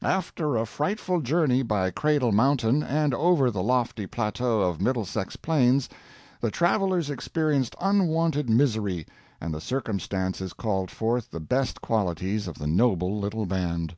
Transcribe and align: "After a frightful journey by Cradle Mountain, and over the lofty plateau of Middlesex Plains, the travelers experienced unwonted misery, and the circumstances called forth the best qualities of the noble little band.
"After 0.00 0.56
a 0.56 0.64
frightful 0.64 1.20
journey 1.20 1.60
by 1.62 1.90
Cradle 1.90 2.32
Mountain, 2.32 2.82
and 2.82 3.12
over 3.12 3.50
the 3.50 3.62
lofty 3.62 4.06
plateau 4.06 4.62
of 4.62 4.80
Middlesex 4.80 5.36
Plains, 5.36 5.86
the 6.40 6.50
travelers 6.50 7.10
experienced 7.10 7.76
unwonted 7.78 8.48
misery, 8.48 9.04
and 9.38 9.52
the 9.52 9.60
circumstances 9.60 10.54
called 10.54 10.90
forth 10.90 11.30
the 11.30 11.40
best 11.40 11.82
qualities 11.82 12.48
of 12.48 12.54
the 12.58 12.66
noble 12.66 13.18
little 13.18 13.44
band. 13.44 13.94